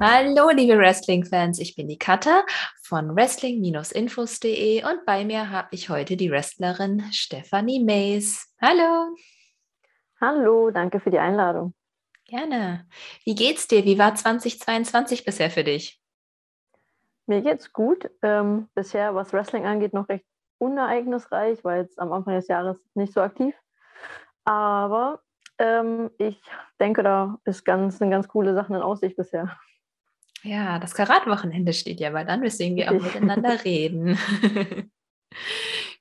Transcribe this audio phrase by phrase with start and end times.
[0.00, 2.44] Hallo, liebe Wrestling-Fans, ich bin die Katha
[2.82, 8.54] von wrestling-infos.de und bei mir habe ich heute die Wrestlerin Stephanie Mays.
[8.62, 9.16] Hallo.
[10.20, 11.74] Hallo, danke für die Einladung.
[12.26, 12.86] Gerne.
[13.24, 13.84] Wie geht's dir?
[13.84, 16.00] Wie war 2022 bisher für dich?
[17.26, 18.08] Mir geht's gut.
[18.22, 20.24] Ähm, bisher, was Wrestling angeht, noch recht
[20.58, 23.56] unereignisreich, weil jetzt am Anfang des Jahres nicht so aktiv.
[24.44, 25.22] Aber
[25.58, 26.40] ähm, ich
[26.78, 29.58] denke, da ist ganz, sind ganz coole Sachen in Aussicht bisher.
[30.42, 34.18] Ja, das Karatwochenende steht ja bald an, weswegen wir auch miteinander reden.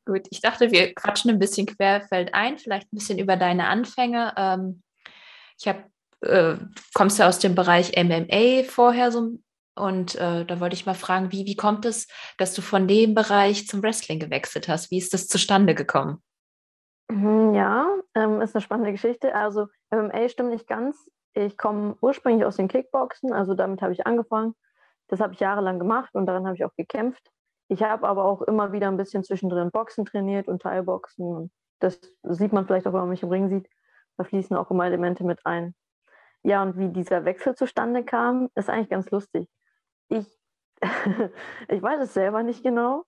[0.06, 4.34] Gut, ich dachte, wir quatschen ein bisschen querfeld ein, vielleicht ein bisschen über deine Anfänge.
[4.38, 4.84] Ähm,
[5.60, 5.84] ich habe,
[6.22, 6.56] äh,
[6.94, 9.38] kommst du aus dem Bereich MMA vorher so
[9.78, 13.14] und äh, da wollte ich mal fragen, wie, wie kommt es, dass du von dem
[13.14, 14.92] Bereich zum Wrestling gewechselt hast?
[14.92, 16.24] Wie ist das zustande gekommen?
[17.10, 19.36] Mhm, ja, ähm, ist eine spannende Geschichte.
[19.36, 21.10] Also MMA stimmt nicht ganz.
[21.38, 24.56] Ich komme ursprünglich aus dem Kickboxen, also damit habe ich angefangen.
[25.08, 27.30] Das habe ich jahrelang gemacht und daran habe ich auch gekämpft.
[27.68, 31.52] Ich habe aber auch immer wieder ein bisschen zwischendrin Boxen trainiert und Teilboxen.
[31.78, 33.70] Das sieht man vielleicht auch, wenn man mich im Ring sieht.
[34.18, 35.76] Da fließen auch immer Elemente mit ein.
[36.42, 39.48] Ja, und wie dieser Wechsel zustande kam, ist eigentlich ganz lustig.
[40.10, 40.26] Ich,
[41.68, 43.04] ich weiß es selber nicht genau.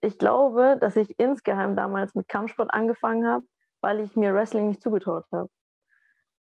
[0.00, 3.44] Ich glaube, dass ich insgeheim damals mit Kampfsport angefangen habe,
[3.82, 5.50] weil ich mir Wrestling nicht zugetraut habe.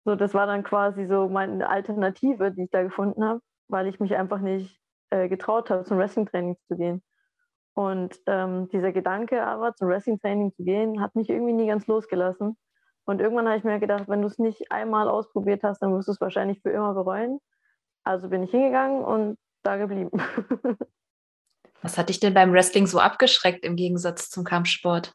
[0.06, 4.00] So, das war dann quasi so meine Alternative, die ich da gefunden habe, weil ich
[4.00, 7.04] mich einfach nicht äh, getraut habe, zum Wrestling-Training zu gehen.
[7.74, 12.56] Und ähm, dieser Gedanke aber, zum Wrestling-Training zu gehen, hat mich irgendwie nie ganz losgelassen.
[13.06, 16.08] Und irgendwann habe ich mir gedacht, wenn du es nicht einmal ausprobiert hast, dann wirst
[16.08, 17.40] du es wahrscheinlich für immer bereuen.
[18.04, 20.12] Also bin ich hingegangen und da geblieben.
[21.82, 25.14] Was hat dich denn beim Wrestling so abgeschreckt im Gegensatz zum Kampfsport?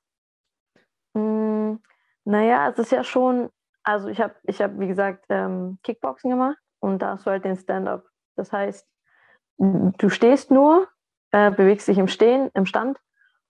[1.15, 1.77] Mm,
[2.25, 3.51] naja, es ist ja schon
[3.83, 7.45] also ich habe, ich hab, wie gesagt, ähm, Kickboxen gemacht und da hast du halt
[7.45, 8.05] den Stand-up.
[8.37, 8.87] Das heißt,
[9.59, 10.89] du stehst nur,
[11.33, 12.99] äh, bewegst dich im Stehen, im Stand,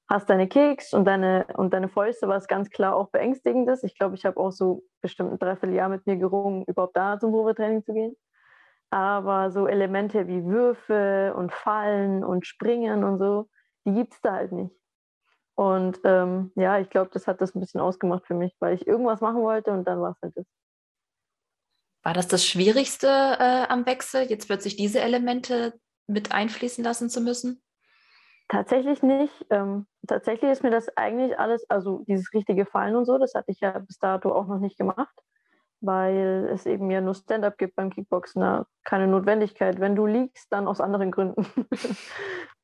[0.09, 3.85] hast deine Kicks und deine, und deine Fäuste, was ganz klar auch beängstigend ist.
[3.85, 7.31] Ich glaube, ich habe auch so bestimmt ein Dreivierteljahr mit mir gerungen, überhaupt da zum
[7.31, 8.17] Probetraining zu gehen.
[8.91, 13.49] Aber so Elemente wie Würfe und Fallen und Springen und so,
[13.87, 14.75] die gibt es da halt nicht.
[15.61, 18.87] Und ähm, ja, ich glaube, das hat das ein bisschen ausgemacht für mich, weil ich
[18.87, 20.47] irgendwas machen wollte und dann war es halt das.
[22.03, 27.21] War das das Schwierigste äh, am Wechsel, jetzt plötzlich diese Elemente mit einfließen lassen zu
[27.21, 27.63] müssen?
[28.49, 29.35] Tatsächlich nicht.
[29.51, 33.53] Ähm, tatsächlich ist mir das eigentlich alles, also dieses richtige Fallen und so, das hatte
[33.53, 35.15] ich ja bis dato auch noch nicht gemacht,
[35.83, 38.41] weil es eben ja nur Stand-up gibt beim Kickboxen.
[38.41, 39.79] Da keine Notwendigkeit.
[39.79, 41.45] Wenn du liegst, dann aus anderen Gründen.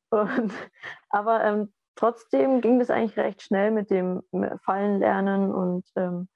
[0.08, 0.52] und,
[1.10, 4.22] aber ähm, trotzdem ging das eigentlich recht schnell mit dem
[4.64, 6.28] Fallen lernen und, ähm,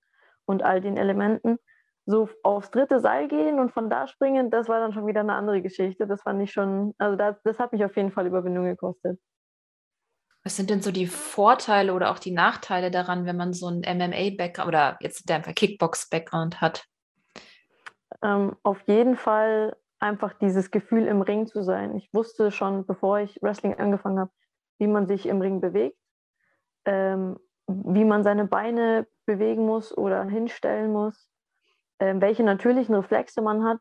[0.47, 1.59] und all den Elementen.
[2.06, 5.34] So aufs dritte Seil gehen und von da springen, das war dann schon wieder eine
[5.34, 6.06] andere Geschichte.
[6.06, 9.21] Das fand ich schon, also das, das hat mich auf jeden Fall Überwindung gekostet.
[10.43, 13.82] Was sind denn so die Vorteile oder auch die Nachteile daran, wenn man so einen
[13.82, 16.87] MMA-Background oder jetzt der Kickbox-Background hat?
[18.22, 21.94] Ähm, auf jeden Fall einfach dieses Gefühl im Ring zu sein.
[21.97, 24.32] Ich wusste schon, bevor ich Wrestling angefangen habe,
[24.80, 25.98] wie man sich im Ring bewegt,
[26.86, 31.28] ähm, wie man seine Beine bewegen muss oder hinstellen muss,
[32.00, 33.78] ähm, welche natürlichen Reflexe man hat,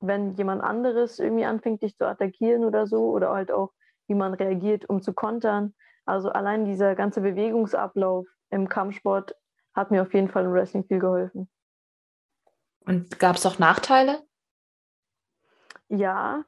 [0.00, 3.72] wenn jemand anderes irgendwie anfängt, dich zu attackieren oder so, oder halt auch,
[4.06, 5.74] wie man reagiert, um zu kontern.
[6.06, 9.34] Also allein dieser ganze Bewegungsablauf im Kampfsport
[9.74, 11.50] hat mir auf jeden Fall im Wrestling viel geholfen.
[12.86, 14.22] Und gab es auch Nachteile?
[15.88, 16.44] Ja,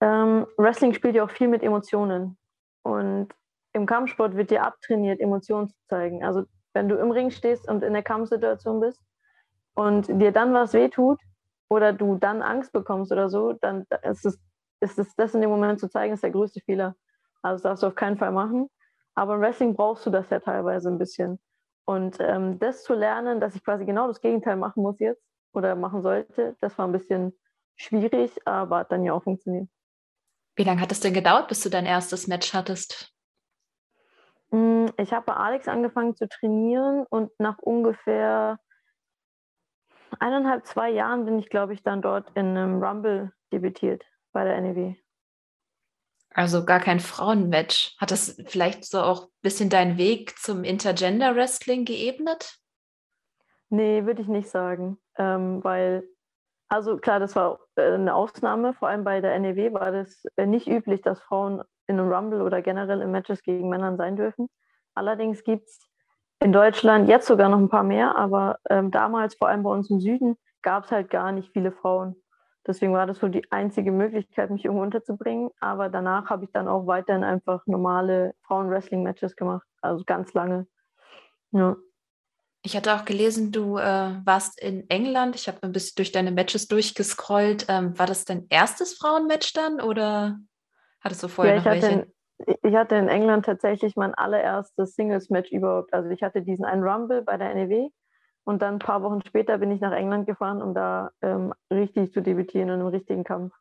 [0.00, 2.38] ähm, Wrestling spielt ja auch viel mit Emotionen.
[2.82, 3.28] Und
[3.72, 6.24] im Kampfsport wird dir abtrainiert, Emotionen zu zeigen.
[6.24, 9.00] Also wenn du im Ring stehst und in der Kampfsituation bist
[9.74, 11.18] und dir dann was wehtut
[11.68, 14.38] oder du dann Angst bekommst oder so, dann ist es,
[14.80, 16.96] ist es das in dem Moment zu zeigen, ist der größte Fehler.
[17.42, 18.68] Also das darfst du auf keinen Fall machen.
[19.14, 21.38] Aber im Wrestling brauchst du das ja teilweise ein bisschen.
[21.84, 25.22] Und ähm, das zu lernen, dass ich quasi genau das Gegenteil machen muss jetzt
[25.52, 27.38] oder machen sollte, das war ein bisschen
[27.76, 29.68] schwierig, aber hat dann ja auch funktioniert.
[30.56, 33.11] Wie lange hat es denn gedauert, bis du dein erstes Match hattest?
[34.52, 38.58] Mm, ich habe bei Alex angefangen zu trainieren und nach ungefähr
[40.18, 44.60] eineinhalb, zwei Jahren bin ich, glaube ich, dann dort in einem Rumble debütiert bei der
[44.60, 44.94] NEW.
[46.34, 47.96] Also gar kein Frauenmatch.
[47.98, 52.58] Hat das vielleicht so auch ein bisschen deinen Weg zum Intergender Wrestling geebnet?
[53.68, 54.98] Nee, würde ich nicht sagen.
[55.16, 56.06] Ähm, weil,
[56.68, 58.74] also klar, das war äh, eine Ausnahme.
[58.74, 62.42] Vor allem bei der NEW war das äh, nicht üblich, dass Frauen in einem Rumble
[62.42, 64.48] oder generell in Matches gegen Männern sein dürfen.
[64.94, 65.80] Allerdings gibt es
[66.40, 69.90] in Deutschland jetzt sogar noch ein paar mehr, aber ähm, damals, vor allem bei uns
[69.90, 72.16] im Süden, gab es halt gar nicht viele Frauen.
[72.66, 75.50] Deswegen war das so die einzige Möglichkeit, mich irgendwo unterzubringen.
[75.60, 79.66] Aber danach habe ich dann auch weiterhin einfach normale Frauen-Wrestling-Matches gemacht.
[79.80, 80.66] Also ganz lange.
[81.50, 81.76] Ja.
[82.64, 85.34] Ich hatte auch gelesen, du äh, warst in England.
[85.34, 87.66] Ich habe ein bisschen durch deine Matches durchgescrollt.
[87.68, 90.38] Ähm, war das dein erstes Frauenmatch dann oder
[91.02, 91.88] hattest du vorher ja, noch welche?
[91.88, 95.92] In, ich hatte in England tatsächlich mein allererstes Singles-Match überhaupt.
[95.92, 97.90] Also ich hatte diesen einen Rumble bei der NEW
[98.44, 102.12] und dann ein paar Wochen später bin ich nach England gefahren, um da ähm, richtig
[102.12, 103.54] zu debütieren in einem richtigen Kampf.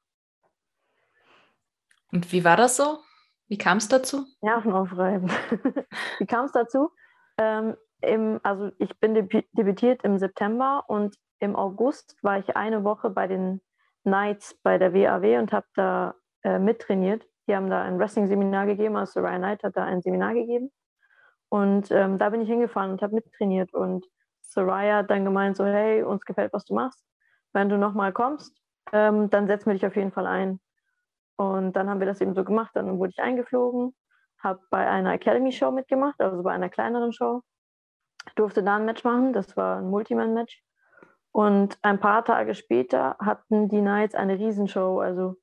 [2.11, 2.99] Und wie war das so?
[3.47, 4.25] Wie kam es dazu?
[4.41, 5.29] Nerven aufreiben.
[6.19, 6.89] wie kam es dazu?
[7.37, 13.09] Ähm, im, also ich bin debütiert im September und im August war ich eine Woche
[13.09, 13.61] bei den
[14.03, 17.25] Knights bei der WAW und habe da äh, mittrainiert.
[17.47, 20.71] Die haben da ein Wrestling-Seminar gegeben, also Ryan Knight hat da ein Seminar gegeben.
[21.49, 23.73] Und ähm, da bin ich hingefahren und habe mittrainiert.
[23.73, 24.05] Und
[24.41, 27.03] Soraya hat dann gemeint, so hey, uns gefällt, was du machst.
[27.53, 28.55] Wenn du nochmal kommst,
[28.93, 30.59] ähm, dann setzen wir dich auf jeden Fall ein.
[31.35, 32.71] Und dann haben wir das eben so gemacht.
[32.75, 33.95] Dann wurde ich eingeflogen,
[34.39, 37.41] habe bei einer Academy-Show mitgemacht, also bei einer kleineren Show
[38.35, 39.33] durfte da ein Match machen.
[39.33, 40.63] Das war ein Multiman-Match.
[41.31, 44.99] Und ein paar Tage später hatten die Knights eine Riesenshow.
[44.99, 45.35] Also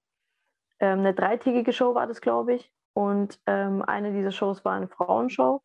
[0.81, 2.73] ähm, eine dreitägige Show war das, glaube ich.
[2.95, 5.63] Und ähm, eine dieser Shows war eine Frauenshow.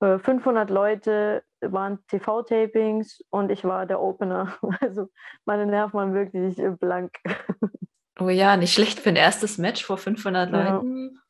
[0.00, 4.56] Äh, 500 Leute waren TV-Tapings und ich war der Opener.
[4.80, 5.08] Also
[5.44, 7.16] meine Nerven waren wirklich blank.
[8.20, 11.20] Oh ja, nicht schlecht für ein erstes Match vor 500 Leuten.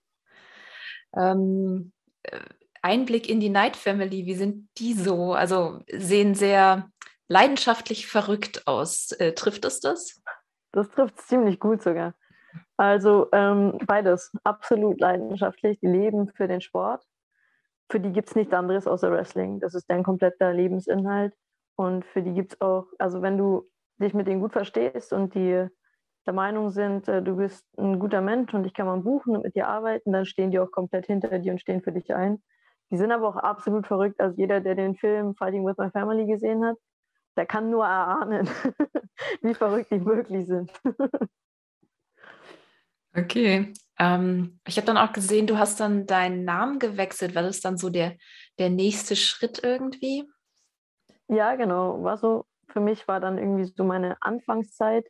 [1.14, 1.32] Ja.
[1.32, 1.92] Ähm,
[2.22, 2.40] äh,
[2.80, 4.24] Einblick in die Night Family.
[4.24, 5.34] Wie sind die so?
[5.34, 6.90] Also sehen sehr
[7.28, 9.12] leidenschaftlich verrückt aus.
[9.12, 10.22] Äh, trifft es das?
[10.72, 12.14] Das trifft ziemlich gut sogar.
[12.78, 15.80] Also ähm, beides, absolut leidenschaftlich.
[15.80, 17.04] Die leben für den Sport.
[17.90, 19.60] Für die gibt es nichts anderes außer Wrestling.
[19.60, 21.34] Das ist dein kompletter Lebensinhalt.
[21.76, 23.68] Und für die gibt es auch, also wenn du
[24.00, 25.66] dich mit denen gut verstehst und die
[26.26, 29.44] der Meinung sind, äh, du bist ein guter Mensch und ich kann mal buchen und
[29.44, 32.42] mit dir arbeiten, dann stehen die auch komplett hinter dir und stehen für dich ein.
[32.90, 34.20] Die sind aber auch absolut verrückt.
[34.20, 36.76] Also jeder, der den Film Fighting with My Family gesehen hat,
[37.36, 38.46] der kann nur erahnen,
[39.42, 40.70] wie verrückt die wirklich sind.
[43.20, 43.72] okay.
[43.98, 47.34] Ähm, ich habe dann auch gesehen, du hast dann deinen Namen gewechselt.
[47.34, 48.16] War das dann so der,
[48.58, 50.28] der nächste Schritt irgendwie?
[51.28, 52.02] Ja, genau.
[52.02, 55.06] War so, für mich war dann irgendwie so meine Anfangszeit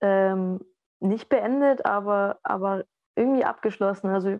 [0.00, 0.60] ähm,
[1.00, 2.84] nicht beendet, aber, aber
[3.14, 4.08] irgendwie abgeschlossen.
[4.08, 4.38] Also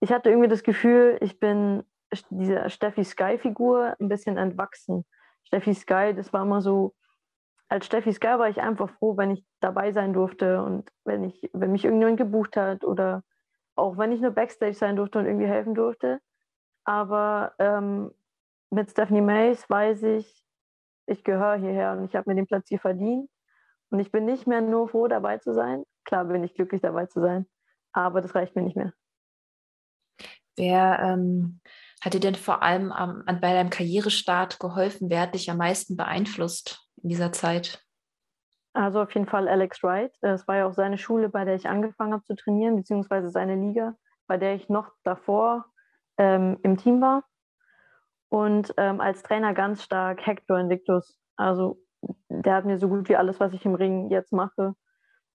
[0.00, 1.82] ich hatte irgendwie das Gefühl, ich bin
[2.30, 5.04] dieser Steffi Sky-Figur ein bisschen entwachsen.
[5.44, 6.94] Steffi Sky, das war immer so,
[7.70, 11.48] als Steffi Sky war ich einfach froh, wenn ich dabei sein durfte und wenn ich,
[11.52, 13.22] wenn mich irgendjemand gebucht hat oder
[13.76, 16.20] auch wenn ich nur Backstage sein durfte und irgendwie helfen durfte.
[16.84, 18.10] Aber ähm,
[18.70, 20.44] mit Stephanie Mays weiß ich,
[21.06, 23.30] ich gehöre hierher und ich habe mir den Platz hier verdient.
[23.90, 25.84] Und ich bin nicht mehr nur froh, dabei zu sein.
[26.04, 27.46] Klar bin ich glücklich, dabei zu sein,
[27.92, 28.92] aber das reicht mir nicht mehr.
[30.56, 31.60] Wer ähm,
[32.00, 35.08] hat dir denn vor allem am, bei deinem Karrierestart geholfen?
[35.08, 37.84] Wer hat dich am meisten beeinflusst in dieser Zeit?
[38.72, 40.12] Also auf jeden Fall Alex Wright.
[40.20, 43.56] Es war ja auch seine Schule, bei der ich angefangen habe zu trainieren, beziehungsweise seine
[43.56, 45.66] Liga, bei der ich noch davor
[46.18, 47.24] ähm, im Team war.
[48.28, 51.18] Und ähm, als Trainer ganz stark Hector Invictus.
[51.36, 51.78] Also
[52.28, 54.74] der hat mir so gut wie alles, was ich im Ring jetzt mache,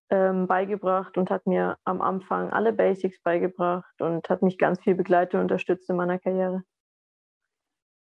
[0.08, 4.94] ähm, beigebracht und hat mir am Anfang alle Basics beigebracht und hat mich ganz viel
[4.94, 6.62] begleitet und unterstützt in meiner Karriere.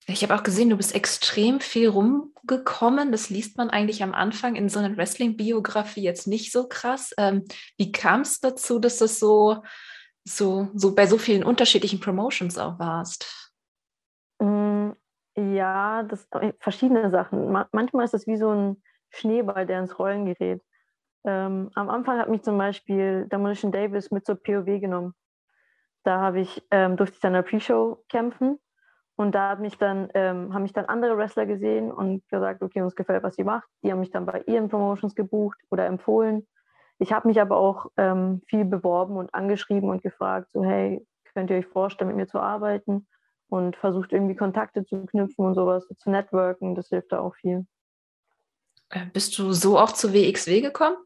[0.07, 3.11] Ich habe auch gesehen, du bist extrem viel rumgekommen.
[3.11, 7.13] Das liest man eigentlich am Anfang in so einer Wrestling-Biografie jetzt nicht so krass.
[7.17, 7.45] Ähm,
[7.77, 9.63] wie kam es dazu, dass du so,
[10.23, 13.53] so, so bei so vielen unterschiedlichen Promotions auch warst?
[14.39, 14.91] Mm,
[15.37, 16.27] ja, das
[16.59, 17.51] verschiedene Sachen.
[17.71, 20.63] manchmal ist es wie so ein Schneeball, der ins Rollen gerät.
[21.25, 25.13] Ähm, am Anfang hat mich zum Beispiel Demolition Davis mit zur POW genommen.
[26.03, 28.57] Da habe ich, ähm, durfte ich dann in der Pre-Show kämpfen
[29.21, 32.81] und da hat mich dann, ähm, haben mich dann andere Wrestler gesehen und gesagt, okay,
[32.81, 33.67] uns gefällt, was sie macht.
[33.83, 36.47] Die haben mich dann bei ihren Promotions gebucht oder empfohlen.
[36.97, 41.51] Ich habe mich aber auch ähm, viel beworben und angeschrieben und gefragt, so hey, könnt
[41.51, 43.07] ihr euch vorstellen, mit mir zu arbeiten?
[43.47, 47.67] Und versucht irgendwie Kontakte zu knüpfen und sowas, zu networken, das hilft da auch viel.
[48.89, 50.97] Äh, bist du so auch zu WXW gekommen?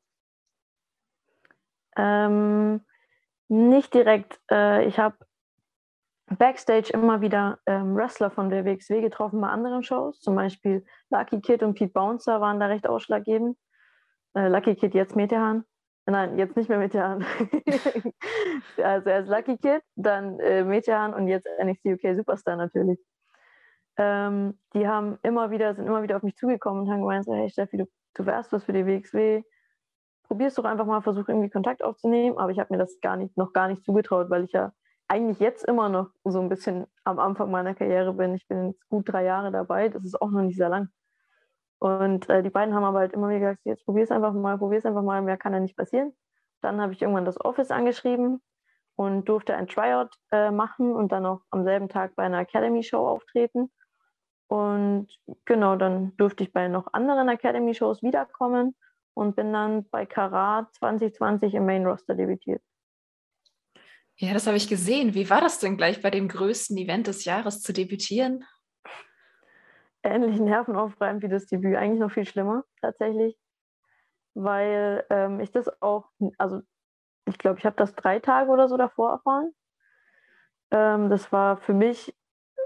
[1.97, 2.81] Ähm,
[3.47, 4.39] nicht direkt.
[4.49, 5.17] Äh, ich habe
[6.27, 10.19] Backstage immer wieder ähm, Wrestler von der WXW getroffen bei anderen Shows.
[10.19, 13.57] Zum Beispiel Lucky Kid und Pete Bouncer waren da recht ausschlaggebend.
[14.33, 15.65] Äh, Lucky Kid jetzt Metehan.
[16.07, 17.25] Nein, jetzt nicht mehr Metehan.
[18.83, 22.99] also erst Lucky Kid, dann äh, Metehan und jetzt NXT UK Superstar natürlich.
[23.97, 27.33] Ähm, die haben immer wieder, sind immer wieder auf mich zugekommen und haben gemeint, so,
[27.33, 29.43] hey Steffi, du, du wärst was für die WXW
[30.27, 32.37] probier es doch einfach mal, versuch irgendwie Kontakt aufzunehmen.
[32.37, 34.73] Aber ich habe mir das gar nicht, noch gar nicht zugetraut, weil ich ja
[35.07, 38.35] eigentlich jetzt immer noch so ein bisschen am Anfang meiner Karriere bin.
[38.35, 40.89] Ich bin jetzt gut drei Jahre dabei, das ist auch noch nicht sehr lang.
[41.79, 44.57] Und äh, die beiden haben aber halt immer wieder gesagt, jetzt probier es einfach mal,
[44.57, 46.13] probier es einfach mal, mehr kann ja nicht passieren.
[46.61, 48.41] Dann habe ich irgendwann das Office angeschrieben
[48.95, 52.97] und durfte ein Tryout äh, machen und dann auch am selben Tag bei einer Academy-Show
[52.97, 53.71] auftreten.
[54.47, 55.07] Und
[55.45, 58.75] genau, dann durfte ich bei noch anderen Academy-Shows wiederkommen
[59.13, 62.61] und bin dann bei Karat 2020 im Main Roster debütiert.
[64.17, 65.13] Ja, das habe ich gesehen.
[65.13, 68.45] Wie war das denn gleich bei dem größten Event des Jahres zu debütieren?
[70.03, 73.37] Ähnlich nervenaufreibend wie das Debüt, eigentlich noch viel schlimmer tatsächlich,
[74.33, 76.61] weil ähm, ich das auch, also
[77.25, 79.51] ich glaube, ich habe das drei Tage oder so davor erfahren.
[80.71, 82.15] Ähm, das war für mich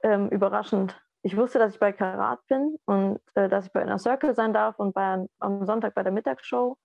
[0.04, 1.02] ähm, überraschend.
[1.22, 4.54] Ich wusste, dass ich bei Karat bin und äh, dass ich bei einer Circle sein
[4.54, 6.78] darf und bei, am Sonntag bei der Mittagsshow.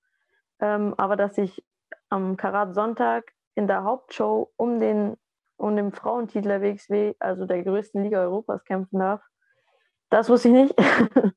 [0.61, 1.65] Ähm, aber dass ich
[2.09, 5.17] am Karat Sonntag in der Hauptshow um den,
[5.57, 9.23] um den Frauentitel der WXW, also der größten Liga Europas, kämpfen darf.
[10.11, 10.75] Das wusste ich nicht.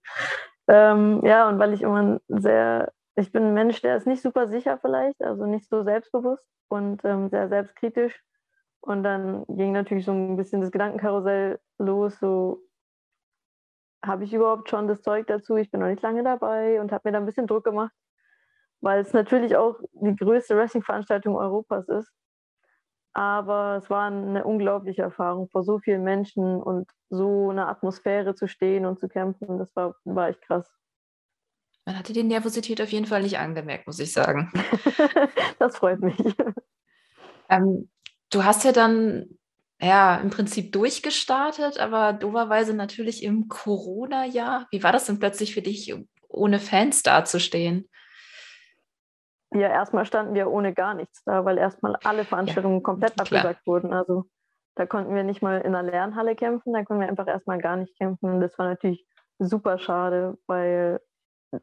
[0.67, 4.47] ähm, ja, und weil ich immer sehr, ich bin ein Mensch, der ist nicht super
[4.47, 8.21] sicher vielleicht, also nicht so selbstbewusst und ähm, sehr selbstkritisch.
[8.81, 12.61] Und dann ging natürlich so ein bisschen das Gedankenkarussell los, so
[14.05, 15.55] habe ich überhaupt schon das Zeug dazu?
[15.57, 17.91] Ich bin noch nicht lange dabei und habe mir da ein bisschen Druck gemacht
[18.81, 22.11] weil es natürlich auch die größte Wrestling-Veranstaltung Europas ist.
[23.13, 28.47] Aber es war eine unglaubliche Erfahrung, vor so vielen Menschen und so eine Atmosphäre zu
[28.47, 29.57] stehen und zu kämpfen.
[29.57, 30.71] Das war, war echt krass.
[31.85, 34.51] Man hatte die Nervosität auf jeden Fall nicht angemerkt, muss ich sagen.
[35.59, 36.17] das freut mich.
[37.49, 37.89] Ähm,
[38.29, 39.25] du hast ja dann
[39.81, 44.67] ja im Prinzip durchgestartet, aber doverweise natürlich im Corona-Jahr.
[44.69, 45.95] Wie war das denn plötzlich für dich,
[46.27, 47.87] ohne Fans dazustehen?
[49.59, 53.25] Ja, erstmal standen wir ohne gar nichts da, weil erstmal alle Veranstaltungen ja, komplett klar.
[53.25, 53.93] abgesagt wurden.
[53.93, 54.25] Also
[54.75, 57.77] da konnten wir nicht mal in der Lernhalle kämpfen, da konnten wir einfach erstmal gar
[57.77, 58.29] nicht kämpfen.
[58.29, 59.05] Und das war natürlich
[59.39, 60.99] super schade, weil,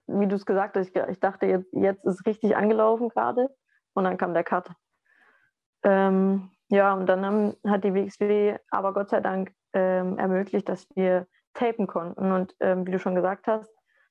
[0.06, 3.48] wie du es gesagt hast, ich, ich, dachte, jetzt, jetzt ist richtig angelaufen gerade
[3.94, 4.70] und dann kam der Cut.
[5.84, 10.88] Ähm, ja, und dann haben, hat die WXW aber Gott sei Dank ähm, ermöglicht, dass
[10.94, 13.70] wir tapen konnten und ähm, wie du schon gesagt hast,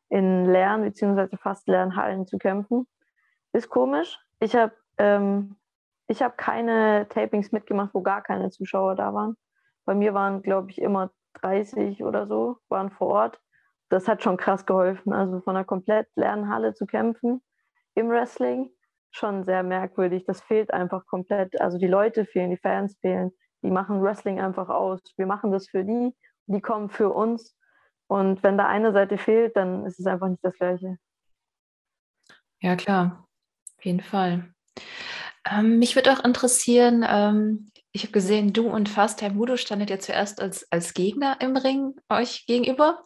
[0.10, 1.36] in Lern- bzw.
[1.38, 2.88] fast Lernhallen zu kämpfen
[3.54, 4.20] ist komisch.
[4.40, 5.56] Ich habe ähm,
[6.10, 9.38] hab keine Tapings mitgemacht, wo gar keine Zuschauer da waren.
[9.86, 13.40] Bei mir waren, glaube ich, immer 30 oder so, waren vor Ort.
[13.90, 15.14] Das hat schon krass geholfen.
[15.14, 17.42] Also von einer komplett leeren Halle zu kämpfen
[17.96, 18.72] im Wrestling,
[19.12, 20.26] schon sehr merkwürdig.
[20.26, 21.60] Das fehlt einfach komplett.
[21.62, 23.32] Also die Leute fehlen, die Fans fehlen.
[23.62, 25.00] Die machen Wrestling einfach aus.
[25.16, 26.16] Wir machen das für die,
[26.48, 27.56] die kommen für uns.
[28.08, 30.98] Und wenn da eine Seite fehlt, dann ist es einfach nicht das Gleiche.
[32.60, 33.28] Ja, klar
[33.86, 34.54] jeden Fall.
[35.50, 39.90] Ähm, mich würde auch interessieren, ähm, ich habe gesehen, du und Fast Time Mudo standet
[39.90, 43.06] ja zuerst als, als Gegner im Ring euch gegenüber.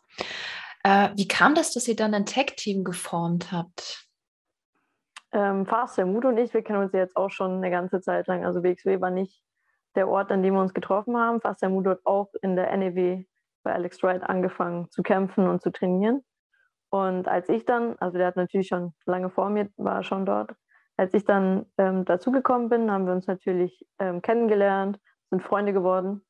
[0.83, 4.07] Äh, wie kam das, dass ihr dann ein Tag-Team geformt habt?
[5.33, 8.27] Ähm, Fast Time Mudo und ich, wir kennen uns jetzt auch schon eine ganze Zeit
[8.27, 8.45] lang.
[8.45, 9.43] Also WXW war nicht
[9.95, 11.41] der Ort, an dem wir uns getroffen haben.
[11.41, 13.23] Fast Time Mudo hat auch in der NEW
[13.63, 16.23] bei Alex Wright angefangen zu kämpfen und zu trainieren.
[16.89, 20.51] Und als ich dann, also der hat natürlich schon lange vor mir, war schon dort,
[20.97, 24.99] als ich dann ähm, dazugekommen bin, haben wir uns natürlich ähm, kennengelernt,
[25.29, 26.25] sind Freunde geworden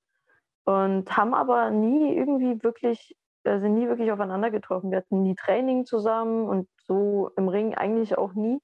[0.66, 4.92] und haben aber nie irgendwie wirklich, äh, sind nie wirklich aufeinander getroffen.
[4.92, 8.60] Wir hatten nie Training zusammen und so im Ring eigentlich auch nie.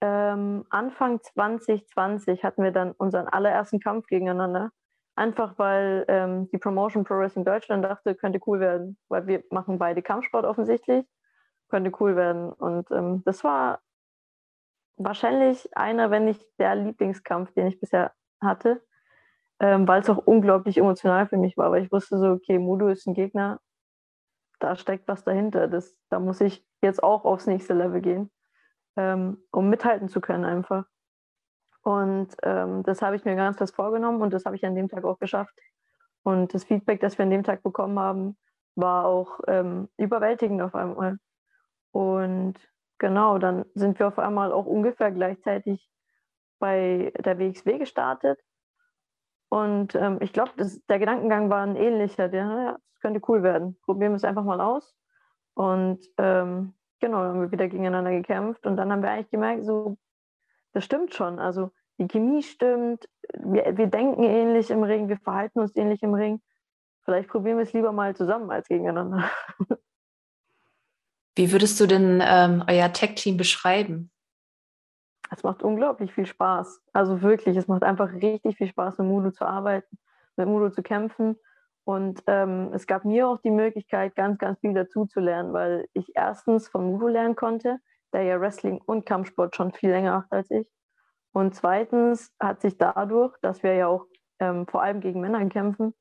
[0.00, 4.72] Ähm, Anfang 2020 hatten wir dann unseren allerersten Kampf gegeneinander.
[5.14, 9.78] Einfach weil ähm, die Promotion Pro Wrestling Deutschland dachte, könnte cool werden, weil wir machen
[9.78, 11.06] beide Kampfsport offensichtlich,
[11.70, 12.52] könnte cool werden.
[12.52, 13.80] Und ähm, das war
[14.96, 18.82] wahrscheinlich einer, wenn nicht der Lieblingskampf, den ich bisher hatte,
[19.60, 21.70] ähm, weil es auch unglaublich emotional für mich war.
[21.70, 23.60] Weil ich wusste so, okay, Mudo ist ein Gegner,
[24.58, 25.68] da steckt was dahinter.
[25.68, 28.30] Das, da muss ich jetzt auch aufs nächste Level gehen,
[28.96, 30.84] ähm, um mithalten zu können einfach.
[31.82, 34.88] Und ähm, das habe ich mir ganz fest vorgenommen und das habe ich an dem
[34.88, 35.54] Tag auch geschafft.
[36.24, 38.36] Und das Feedback, das wir an dem Tag bekommen haben,
[38.74, 41.18] war auch ähm, überwältigend auf einmal.
[41.92, 42.54] Und
[42.98, 45.90] Genau, dann sind wir auf einmal auch ungefähr gleichzeitig
[46.58, 48.40] bei der WXW gestartet.
[49.48, 50.52] Und ähm, ich glaube,
[50.88, 52.28] der Gedankengang war ein ähnlicher.
[52.28, 53.78] Der, ja, das könnte cool werden.
[53.82, 54.94] Probieren wir es einfach mal aus.
[55.54, 58.66] Und ähm, genau, dann haben wir wieder gegeneinander gekämpft.
[58.66, 59.96] Und dann haben wir eigentlich gemerkt, so,
[60.72, 61.38] das stimmt schon.
[61.38, 63.08] Also die Chemie stimmt.
[63.38, 65.08] Wir, wir denken ähnlich im Ring.
[65.08, 66.40] Wir verhalten uns ähnlich im Ring.
[67.04, 69.30] Vielleicht probieren wir es lieber mal zusammen als gegeneinander.
[71.36, 74.10] Wie würdest du denn ähm, euer Tech-Team beschreiben?
[75.30, 76.80] Es macht unglaublich viel Spaß.
[76.94, 79.98] Also wirklich, es macht einfach richtig viel Spaß, mit Mudo zu arbeiten,
[80.36, 81.36] mit Mudo zu kämpfen.
[81.84, 85.86] Und ähm, es gab mir auch die Möglichkeit, ganz, ganz viel dazu zu lernen, weil
[85.92, 87.78] ich erstens von Mudo lernen konnte,
[88.14, 90.66] der ja Wrestling und Kampfsport schon viel länger macht als ich.
[91.32, 94.06] Und zweitens hat sich dadurch, dass wir ja auch
[94.40, 95.92] ähm, vor allem gegen Männer kämpfen,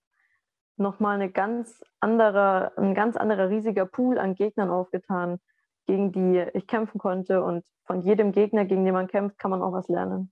[0.77, 5.39] nochmal eine ganz andere, ein ganz anderer riesiger Pool an Gegnern aufgetan,
[5.85, 7.43] gegen die ich kämpfen konnte.
[7.43, 10.31] Und von jedem Gegner, gegen den man kämpft, kann man auch was lernen.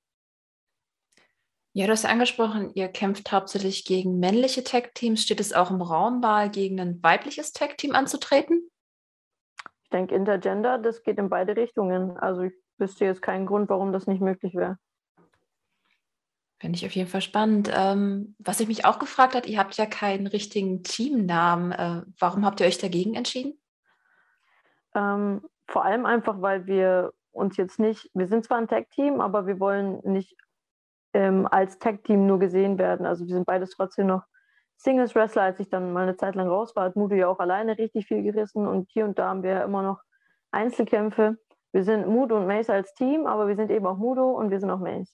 [1.76, 5.24] Ja, du hast angesprochen, ihr kämpft hauptsächlich gegen männliche Tag-Teams.
[5.24, 8.70] Steht es auch im Raum, mal gegen ein weibliches Tag-Team anzutreten?
[9.84, 12.16] Ich denke, Intergender, das geht in beide Richtungen.
[12.18, 14.78] Also ich wüsste jetzt keinen Grund, warum das nicht möglich wäre.
[16.64, 17.70] Finde ich auf jeden Fall spannend.
[17.76, 21.74] Ähm, was ich mich auch gefragt habe, ihr habt ja keinen richtigen Teamnamen.
[21.74, 23.60] Äh, warum habt ihr euch dagegen entschieden?
[24.96, 29.46] Ähm, vor allem einfach, weil wir uns jetzt nicht, wir sind zwar ein Tag-Team, aber
[29.46, 30.38] wir wollen nicht
[31.14, 33.06] ähm, als Tag-Team nur gesehen werden.
[33.06, 34.24] Also wir sind beides trotzdem noch
[34.78, 35.42] Singles-Wrestler.
[35.42, 38.08] Als ich dann mal eine Zeit lang raus war, hat Mudo ja auch alleine richtig
[38.08, 40.00] viel gerissen und hier und da haben wir ja immer noch
[40.52, 41.38] Einzelkämpfe.
[41.74, 44.62] Wir sind Mudo und Mace als Team, aber wir sind eben auch Mudo und wir
[44.62, 45.14] sind auch Mace.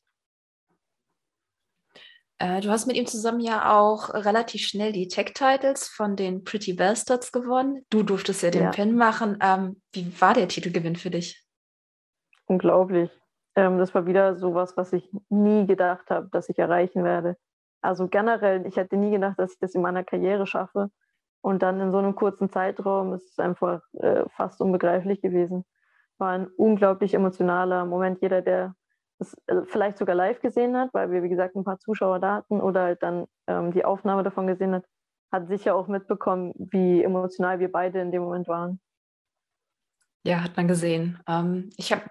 [2.39, 6.73] Äh, du hast mit ihm zusammen ja auch relativ schnell die Tech-Titles von den Pretty
[6.73, 7.85] Bastards gewonnen.
[7.89, 8.71] Du durftest ja den ja.
[8.71, 9.37] Pin machen.
[9.41, 11.45] Ähm, wie war der Titelgewinn für dich?
[12.45, 13.11] Unglaublich.
[13.55, 17.35] Ähm, das war wieder sowas, was ich nie gedacht habe, dass ich erreichen werde.
[17.81, 20.89] Also generell, ich hätte nie gedacht, dass ich das in meiner Karriere schaffe.
[21.41, 25.65] Und dann in so einem kurzen Zeitraum ist es einfach äh, fast unbegreiflich gewesen.
[26.17, 28.21] War ein unglaublich emotionaler Moment.
[28.21, 28.75] Jeder, der
[29.19, 32.35] es äh, vielleicht sogar live gesehen hat, weil wir, wie gesagt, ein paar Zuschauer da
[32.35, 34.85] hatten oder halt dann ähm, die Aufnahme davon gesehen hat,
[35.31, 38.79] hat sicher auch mitbekommen, wie emotional wir beide in dem Moment waren.
[40.23, 41.19] Ja, hat man gesehen.
[41.27, 42.03] Ähm, ich habe,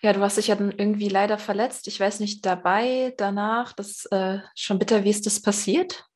[0.00, 1.86] ja, du hast dich ja dann irgendwie leider verletzt.
[1.86, 6.08] Ich weiß nicht, dabei, danach, das ist äh, schon bitter, wie ist das passiert?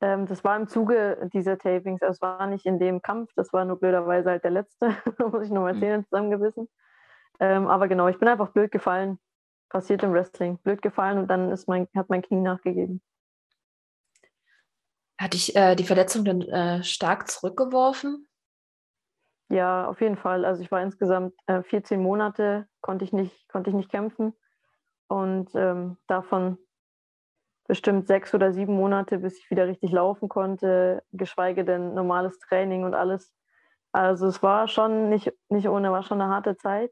[0.00, 2.02] Ähm, das war im Zuge dieser Tapings.
[2.02, 4.94] Also es war nicht in dem Kampf, das war nur blöderweise halt der letzte,
[5.32, 6.04] muss ich nochmal erzählen, mhm.
[6.04, 6.68] zusammengebissen.
[7.40, 9.18] Ähm, aber genau, ich bin einfach blöd gefallen.
[9.68, 10.58] Passiert im Wrestling.
[10.58, 13.02] Blöd gefallen und dann ist mein, hat mein Knie nachgegeben.
[15.18, 18.28] Hat dich äh, die Verletzung dann äh, stark zurückgeworfen?
[19.48, 20.44] Ja, auf jeden Fall.
[20.44, 24.34] Also ich war insgesamt äh, 14 Monate, konnte ich nicht, konnte ich nicht kämpfen.
[25.08, 26.58] Und ähm, davon
[27.66, 32.84] bestimmt sechs oder sieben Monate, bis ich wieder richtig laufen konnte, geschweige denn normales Training
[32.84, 33.32] und alles.
[33.92, 36.90] Also es war schon nicht, nicht ohne, war schon eine harte Zeit.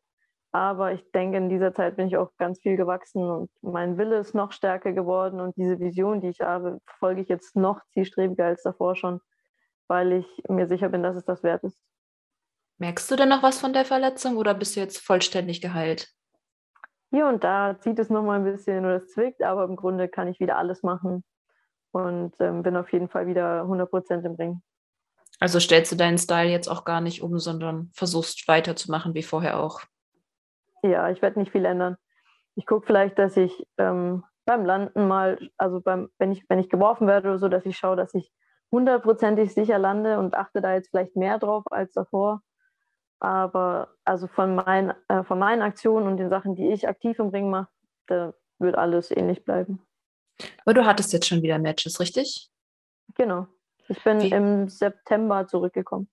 [0.54, 4.18] Aber ich denke, in dieser Zeit bin ich auch ganz viel gewachsen und mein Wille
[4.18, 8.44] ist noch stärker geworden und diese Vision, die ich habe, folge ich jetzt noch zielstrebiger
[8.44, 9.20] als davor schon,
[9.88, 11.80] weil ich mir sicher bin, dass es das wert ist.
[12.76, 16.12] Merkst du denn noch was von der Verletzung oder bist du jetzt vollständig geheilt?
[17.10, 20.08] Hier und da zieht es noch mal ein bisschen oder es zwickt, aber im Grunde
[20.08, 21.24] kann ich wieder alles machen
[21.92, 24.62] und ähm, bin auf jeden Fall wieder 100 Prozent im Ring.
[25.38, 29.60] Also stellst du deinen Style jetzt auch gar nicht um, sondern versuchst weiterzumachen wie vorher
[29.60, 29.80] auch?
[30.83, 31.97] Ja, ich werde nicht viel ändern.
[32.55, 36.68] Ich gucke vielleicht, dass ich ähm, beim Landen mal, also beim, wenn, ich, wenn ich
[36.68, 38.33] geworfen werde oder so, dass ich schaue, dass ich
[38.71, 42.42] hundertprozentig sicher lande und achte da jetzt vielleicht mehr drauf als davor.
[43.21, 47.29] Aber also von, mein, äh, von meinen Aktionen und den Sachen, die ich aktiv im
[47.29, 47.68] Ring mache,
[48.07, 49.81] da wird alles ähnlich bleiben.
[50.64, 52.51] Aber du hattest jetzt schon wieder Matches, richtig?
[53.14, 53.47] Genau.
[53.88, 54.31] Ich bin Wie?
[54.31, 56.09] im September zurückgekommen.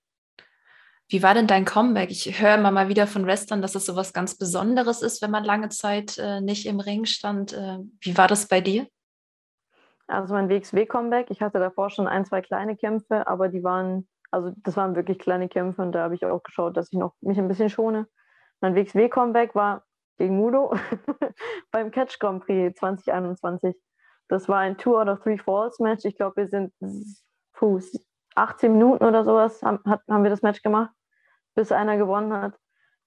[1.12, 2.12] Wie war denn dein Comeback?
[2.12, 5.32] Ich höre immer mal wieder von Wrestlern, dass es so was ganz Besonderes ist, wenn
[5.32, 7.52] man lange Zeit äh, nicht im Ring stand.
[7.52, 8.86] Äh, wie war das bei dir?
[10.06, 14.54] Also mein WXW-Comeback, ich hatte davor schon ein, zwei kleine Kämpfe, aber die waren, also
[14.58, 17.40] das waren wirklich kleine Kämpfe und da habe ich auch geschaut, dass ich noch mich
[17.40, 18.08] ein bisschen schone.
[18.62, 19.84] Mein WXW-Comeback war
[20.20, 20.76] gegen Mudo
[21.72, 23.76] beim Catch Grand Prix 2021.
[24.28, 26.06] Das war ein Two out of Three Falls Match.
[26.06, 26.72] Ich glaube, wir sind
[27.54, 27.82] puh,
[28.36, 30.92] 18 Minuten oder sowas haben, haben wir das Match gemacht
[31.60, 32.58] bis einer gewonnen hat.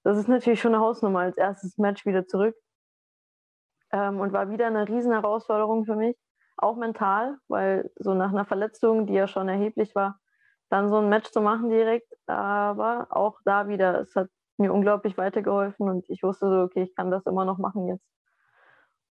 [0.04, 2.54] Das ist natürlich schon eine Hausnummer als erstes Match wieder zurück.
[3.92, 6.18] Ähm, und war wieder eine riesen Herausforderung für mich,
[6.58, 10.18] auch mental, weil so nach einer Verletzung, die ja schon erheblich war,
[10.68, 15.16] dann so ein Match zu machen direkt, aber auch da wieder, es hat mir unglaublich
[15.16, 18.06] weitergeholfen und ich wusste so, okay, ich kann das immer noch machen jetzt.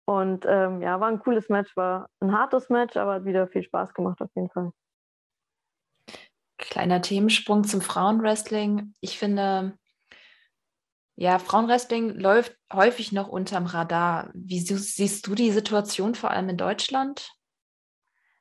[0.05, 3.63] Und ähm, ja, war ein cooles Match, war ein hartes Match, aber hat wieder viel
[3.63, 4.71] Spaß gemacht auf jeden Fall.
[6.75, 8.93] Kleiner Themensprung zum Frauenwrestling.
[8.99, 9.77] Ich finde,
[11.15, 14.29] ja, Frauenwrestling läuft häufig noch unterm Radar.
[14.33, 17.31] Wie siehst du die Situation vor allem in Deutschland?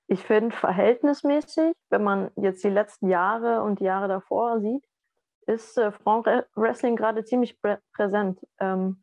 [0.09, 4.85] Ich finde verhältnismäßig, wenn man jetzt die letzten Jahre und die Jahre davor sieht,
[5.47, 8.41] ist äh, Frauenwrestling gerade ziemlich prä präsent.
[8.59, 9.01] Ähm,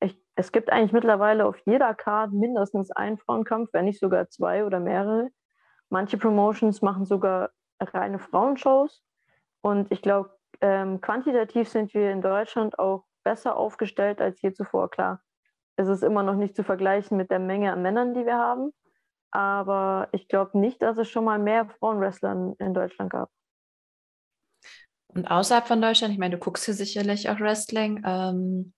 [0.00, 4.64] ich, es gibt eigentlich mittlerweile auf jeder Card mindestens einen Frauenkampf, wenn nicht sogar zwei
[4.64, 5.28] oder mehrere.
[5.90, 9.02] Manche Promotions machen sogar reine Frauenshows.
[9.62, 14.90] Und ich glaube, ähm, quantitativ sind wir in Deutschland auch besser aufgestellt als je zuvor.
[14.90, 15.22] Klar,
[15.76, 18.72] es ist immer noch nicht zu vergleichen mit der Menge an Männern, die wir haben.
[19.32, 23.30] Aber ich glaube nicht, dass es schon mal mehr Frauenwrestler in Deutschland gab.
[25.08, 28.02] Und außerhalb von Deutschland, ich meine, du guckst hier sicherlich auch Wrestling.
[28.04, 28.72] Ähm,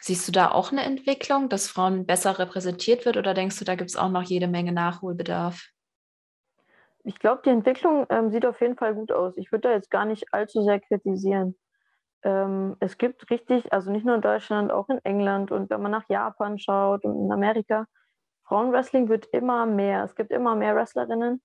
[0.00, 3.74] siehst du da auch eine Entwicklung, dass Frauen besser repräsentiert wird oder denkst du, da
[3.74, 5.68] gibt es auch noch jede Menge Nachholbedarf?
[7.06, 9.36] Ich glaube, die Entwicklung ähm, sieht auf jeden Fall gut aus.
[9.36, 11.54] Ich würde da jetzt gar nicht allzu sehr kritisieren.
[12.24, 15.92] Ähm, es gibt richtig, also nicht nur in Deutschland, auch in England und wenn man
[15.92, 17.86] nach Japan schaut und in Amerika,
[18.42, 20.02] Frauenwrestling wird immer mehr.
[20.02, 21.40] Es gibt immer mehr Wrestlerinnen,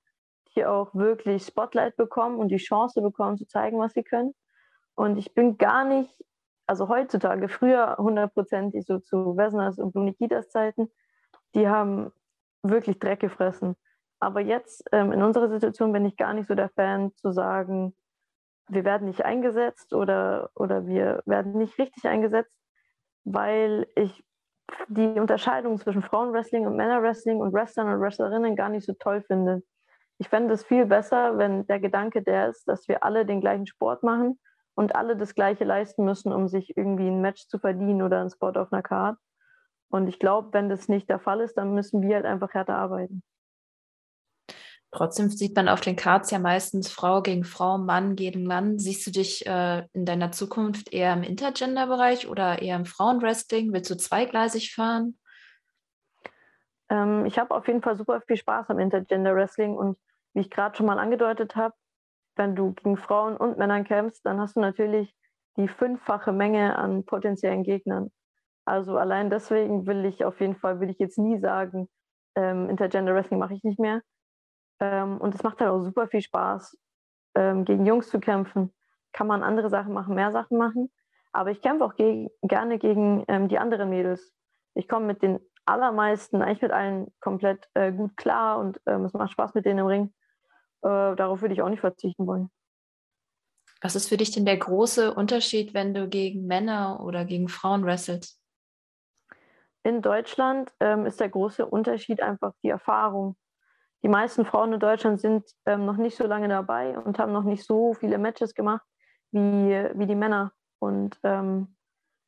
[0.56, 4.34] die auch wirklich Spotlight bekommen und die Chance bekommen zu zeigen, was sie können.
[4.96, 6.10] Und ich bin gar nicht,
[6.66, 10.92] also heutzutage, früher hundertprozentig so zu Wesners und Blunikitas Zeiten,
[11.54, 12.12] die haben
[12.64, 13.76] wirklich Dreck gefressen.
[14.22, 17.96] Aber jetzt ähm, in unserer Situation bin ich gar nicht so der Fan zu sagen,
[18.70, 22.56] wir werden nicht eingesetzt oder, oder wir werden nicht richtig eingesetzt,
[23.24, 24.24] weil ich
[24.88, 29.64] die Unterscheidung zwischen Frauenwrestling und Männerwrestling und Wrestlern und Wrestlerinnen gar nicht so toll finde.
[30.20, 33.66] Ich fände es viel besser, wenn der Gedanke der ist, dass wir alle den gleichen
[33.66, 34.40] Sport machen
[34.76, 38.30] und alle das Gleiche leisten müssen, um sich irgendwie ein Match zu verdienen oder einen
[38.30, 39.18] Spot auf einer Card.
[39.90, 42.76] Und ich glaube, wenn das nicht der Fall ist, dann müssen wir halt einfach härter
[42.76, 43.24] arbeiten.
[44.92, 48.78] Trotzdem sieht man auf den Cards ja meistens Frau gegen Frau, Mann gegen Mann.
[48.78, 53.72] Siehst du dich äh, in deiner Zukunft eher im Intergender-Bereich oder eher im Frauenwrestling?
[53.72, 55.18] Willst du zweigleisig fahren?
[56.90, 59.98] Ähm, ich habe auf jeden Fall super viel Spaß am Intergender-Wrestling und
[60.34, 61.74] wie ich gerade schon mal angedeutet habe,
[62.36, 65.16] wenn du gegen Frauen und Männern kämpfst, dann hast du natürlich
[65.58, 68.12] die fünffache Menge an potenziellen Gegnern.
[68.66, 71.90] Also allein deswegen will ich auf jeden Fall, will ich jetzt nie sagen,
[72.36, 74.02] ähm, Intergender Wrestling mache ich nicht mehr.
[74.82, 76.78] Ähm, und es macht halt auch super viel Spaß,
[77.36, 78.74] ähm, gegen Jungs zu kämpfen.
[79.14, 80.92] Kann man andere Sachen machen, mehr Sachen machen.
[81.32, 84.34] Aber ich kämpfe auch gegen, gerne gegen ähm, die anderen Mädels.
[84.74, 89.14] Ich komme mit den allermeisten, eigentlich mit allen komplett äh, gut klar und ähm, es
[89.14, 90.14] macht Spaß mit denen im Ring.
[90.82, 92.50] Äh, darauf würde ich auch nicht verzichten wollen.
[93.82, 97.86] Was ist für dich denn der große Unterschied, wenn du gegen Männer oder gegen Frauen
[97.86, 98.40] wrestelst?
[99.84, 103.36] In Deutschland ähm, ist der große Unterschied einfach die Erfahrung
[104.04, 107.44] die meisten Frauen in Deutschland sind ähm, noch nicht so lange dabei und haben noch
[107.44, 108.86] nicht so viele Matches gemacht
[109.32, 109.40] wie,
[109.94, 110.54] wie die Männer.
[110.80, 111.76] Und ähm,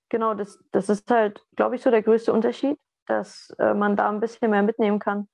[0.10, 4.10] genau, das, das ist halt, glaube ich, so der größte Unterschied, dass äh, man da
[4.10, 5.28] ein bisschen mehr mitnehmen kann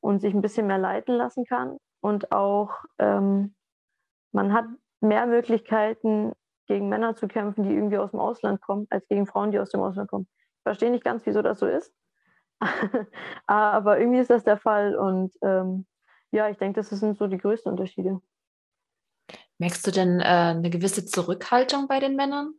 [0.00, 1.78] und sich ein bisschen mehr leiten lassen kann.
[2.00, 3.54] Und auch ähm,
[4.32, 4.66] man hat
[5.00, 6.32] mehr Möglichkeiten,
[6.66, 9.70] gegen Männer zu kämpfen, die irgendwie aus dem Ausland kommen, als gegen Frauen, die aus
[9.70, 10.28] dem Ausland kommen.
[10.58, 11.92] Ich verstehe nicht ganz, wieso das so ist.
[13.46, 15.86] Aber irgendwie ist das der Fall und ähm,
[16.30, 18.20] ja, ich denke, das sind so die größten Unterschiede.
[19.58, 22.54] Merkst du denn äh, eine gewisse Zurückhaltung bei den Männern?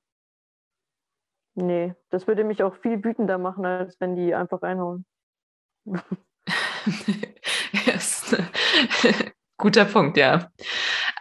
[1.55, 5.05] Nee, das würde mich auch viel wütender machen, als wenn die einfach reinhauen.
[9.57, 10.51] Guter Punkt, ja.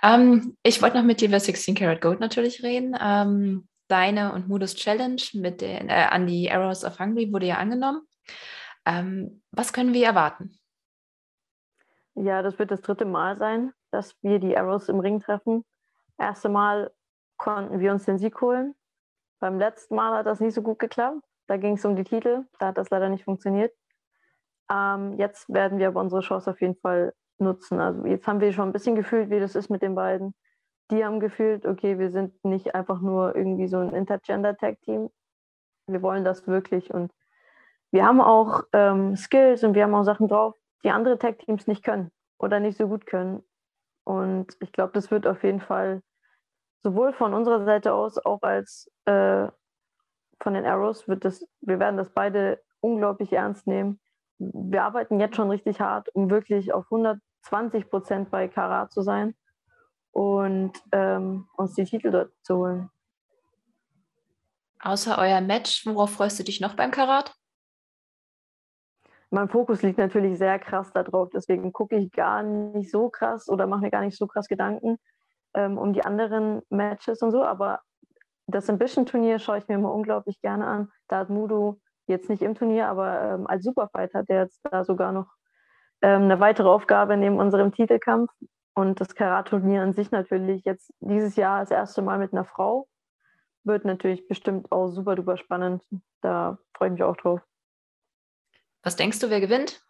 [0.02, 2.96] Ähm, ich wollte noch mit dir über 16 Karat Gold natürlich reden.
[3.00, 7.56] Ähm, deine und Mudos Challenge mit den, äh, an die Arrows of Hungary wurde ja
[7.56, 8.02] angenommen.
[8.88, 10.58] Ähm, was können wir erwarten?
[12.14, 15.64] Ja, das wird das dritte Mal sein, dass wir die Arrows im Ring treffen.
[16.16, 16.90] Erste Mal
[17.36, 18.74] konnten wir uns den Sieg holen.
[19.40, 21.22] Beim letzten Mal hat das nicht so gut geklappt.
[21.46, 22.46] Da ging es um die Titel.
[22.58, 23.72] Da hat das leider nicht funktioniert.
[24.70, 27.80] Ähm, jetzt werden wir aber unsere Chance auf jeden Fall nutzen.
[27.80, 30.34] Also jetzt haben wir schon ein bisschen gefühlt, wie das ist mit den beiden.
[30.90, 35.10] Die haben gefühlt, okay, wir sind nicht einfach nur irgendwie so ein Intergender-Tag-Team.
[35.86, 37.12] Wir wollen das wirklich und
[37.90, 41.82] wir haben auch ähm, Skills und wir haben auch Sachen drauf, die andere Tag-Teams nicht
[41.82, 43.42] können oder nicht so gut können.
[44.04, 46.02] Und ich glaube, das wird auf jeden Fall
[46.82, 49.48] sowohl von unserer Seite aus, auch als äh,
[50.40, 54.00] von den Arrows, wird das, wir werden das beide unglaublich ernst nehmen.
[54.38, 59.34] Wir arbeiten jetzt schon richtig hart, um wirklich auf 120 Prozent bei Karat zu sein
[60.12, 62.90] und ähm, uns die Titel dort zu holen.
[64.80, 67.34] Außer euer Match, worauf freust du dich noch beim Karat?
[69.30, 71.28] Mein Fokus liegt natürlich sehr krass darauf.
[71.30, 74.98] Deswegen gucke ich gar nicht so krass oder mache mir gar nicht so krass Gedanken
[75.54, 77.42] ähm, um die anderen Matches und so.
[77.42, 77.80] Aber
[78.46, 80.90] das Ambition-Turnier schaue ich mir immer unglaublich gerne an.
[81.08, 84.84] Da hat Mudo jetzt nicht im Turnier, aber ähm, als Superfighter hat er jetzt da
[84.84, 85.28] sogar noch
[86.00, 88.30] ähm, eine weitere Aufgabe neben unserem Titelkampf.
[88.74, 92.86] Und das Karat-Turnier an sich natürlich jetzt dieses Jahr das erste Mal mit einer Frau.
[93.64, 95.82] Wird natürlich bestimmt auch super duper spannend.
[96.22, 97.40] Da freue ich mich auch drauf.
[98.82, 99.82] Was denkst du, wer gewinnt?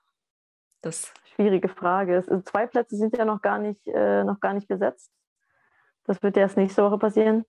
[0.81, 2.16] Das schwierige Frage.
[2.16, 5.12] Es, zwei Plätze sind ja noch gar nicht, äh, noch gar nicht besetzt.
[6.05, 7.44] Das wird erst nächste Woche passieren.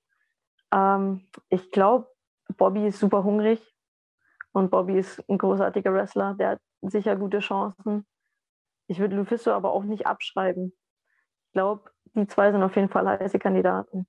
[0.74, 2.08] Ähm, ich glaube,
[2.58, 3.62] Bobby ist super hungrig
[4.52, 6.36] und Bobby ist ein großartiger Wrestler.
[6.36, 8.06] Der hat sicher gute Chancen.
[8.88, 10.74] Ich würde Lufisto aber auch nicht abschreiben.
[11.46, 14.08] Ich glaube, die zwei sind auf jeden Fall heiße Kandidaten.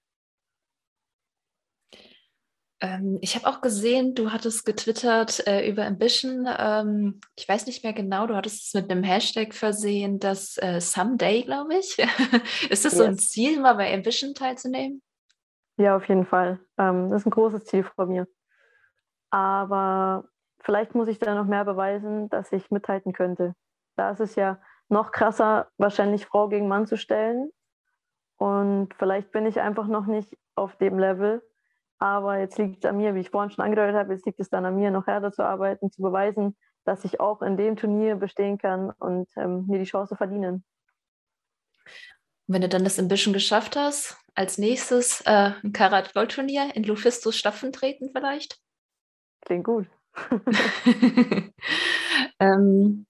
[2.81, 6.49] Ähm, ich habe auch gesehen, du hattest getwittert äh, über Ambition.
[6.49, 10.81] Ähm, ich weiß nicht mehr genau, du hattest es mit einem Hashtag versehen, das äh,
[10.81, 11.99] Someday, glaube ich.
[12.71, 12.97] ist das yes.
[12.97, 15.03] so ein Ziel, mal bei Ambition teilzunehmen?
[15.77, 16.61] Ja, auf jeden Fall.
[16.79, 18.27] Ähm, das ist ein großes Ziel von mir.
[19.31, 20.25] Aber
[20.61, 23.55] vielleicht muss ich da noch mehr beweisen, dass ich mithalten könnte.
[23.97, 27.51] Da ist es ja noch krasser, wahrscheinlich Frau gegen Mann zu stellen.
[28.39, 31.43] Und vielleicht bin ich einfach noch nicht auf dem Level.
[32.01, 34.49] Aber jetzt liegt es an mir, wie ich vorhin schon angedeutet habe, jetzt liegt es
[34.49, 38.17] dann an mir, noch härter zu arbeiten, zu beweisen, dass ich auch in dem Turnier
[38.17, 40.65] bestehen kann und ähm, mir die Chance verdienen.
[42.47, 46.85] Wenn du dann das Ambition geschafft hast, als nächstes äh, ein Karat Gold Turnier in
[46.85, 48.59] Lufistos Staffen treten vielleicht?
[49.43, 49.87] Klingt gut.
[52.41, 53.07] ähm,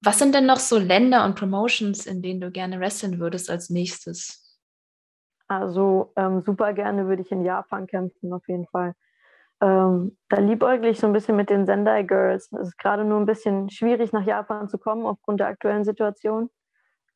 [0.00, 3.70] was sind denn noch so Länder und Promotions, in denen du gerne wresteln würdest als
[3.70, 4.45] nächstes?
[5.48, 8.94] Also ähm, super gerne würde ich in Japan kämpfen, auf jeden Fall.
[9.60, 12.50] Ähm, da liebäugle ich so ein bisschen mit den Sendai Girls.
[12.52, 16.50] Es ist gerade nur ein bisschen schwierig, nach Japan zu kommen aufgrund der aktuellen Situation.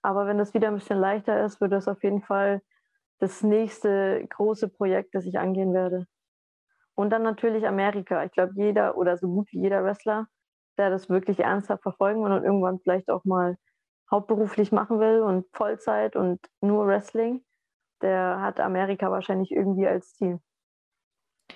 [0.02, 2.62] Aber wenn das wieder ein bisschen leichter ist, wird das auf jeden Fall
[3.18, 6.06] das nächste große Projekt, das ich angehen werde.
[6.94, 8.24] Und dann natürlich Amerika.
[8.24, 10.26] Ich glaube, jeder oder so gut wie jeder Wrestler,
[10.78, 13.56] der das wirklich ernsthaft verfolgen will und irgendwann vielleicht auch mal
[14.10, 17.44] hauptberuflich machen will und Vollzeit und nur Wrestling,
[18.02, 20.40] der hat Amerika wahrscheinlich irgendwie als Ziel.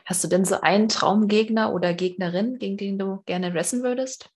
[0.04, 4.30] Hast du denn so einen Traumgegner oder Gegnerin, gegen den du gerne wrestlen würdest?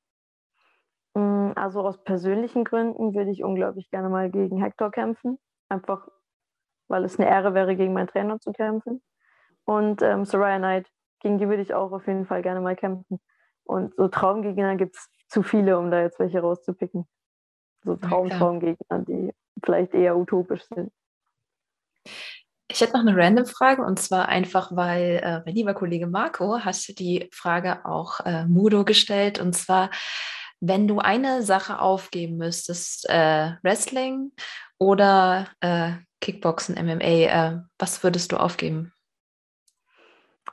[1.14, 5.38] Mm, also aus persönlichen Gründen würde ich unglaublich gerne mal gegen Hector kämpfen.
[5.68, 6.08] Einfach,
[6.86, 9.02] weil es eine Ehre wäre, gegen meinen Trainer zu kämpfen.
[9.64, 10.86] Und ähm, Soraya Knight,
[11.20, 13.20] gegen die würde ich auch auf jeden Fall gerne mal kämpfen.
[13.64, 17.06] Und so Traumgegner gibt es zu viele, um da jetzt welche rauszupicken.
[17.84, 20.90] So Traum-Traumgegner, die vielleicht eher utopisch sind.
[22.70, 26.58] Ich hätte noch eine random Frage und zwar einfach, weil äh, mein lieber Kollege Marco
[26.58, 29.90] hat die Frage auch äh, Mudo gestellt und zwar,
[30.60, 34.32] wenn du eine Sache aufgeben müsstest, äh, Wrestling
[34.78, 38.92] oder äh, Kickboxen, MMA, äh, was würdest du aufgeben?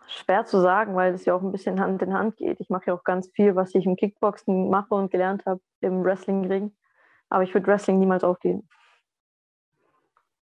[0.07, 2.61] Schwer zu sagen, weil es ja auch ein bisschen Hand in Hand geht.
[2.61, 6.03] Ich mache ja auch ganz viel, was ich im Kickboxen mache und gelernt habe im
[6.05, 6.73] Wrestlingring.
[7.29, 8.69] Aber ich würde Wrestling niemals aufgeben.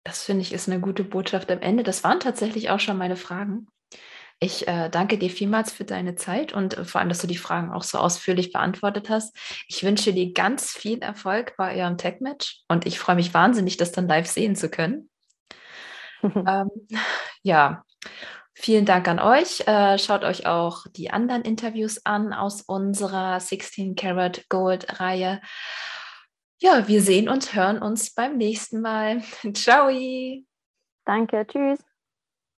[0.09, 1.83] Das finde ich ist eine gute Botschaft am Ende.
[1.83, 3.67] Das waren tatsächlich auch schon meine Fragen.
[4.41, 7.37] Ich äh, danke dir vielmals für deine Zeit und äh, vor allem, dass du die
[7.37, 9.37] Fragen auch so ausführlich beantwortet hast.
[9.69, 13.93] Ich wünsche dir ganz viel Erfolg bei eurem Tech-Match und ich freue mich wahnsinnig, das
[13.93, 15.11] dann live sehen zu können.
[16.23, 16.71] ähm,
[17.43, 17.83] ja,
[18.55, 19.61] vielen Dank an euch.
[19.67, 25.43] Äh, schaut euch auch die anderen Interviews an aus unserer 16 Karat Gold Reihe.
[26.61, 29.23] Ja, wir sehen und hören uns beim nächsten Mal.
[29.55, 29.89] Ciao.
[31.05, 31.79] Danke, tschüss.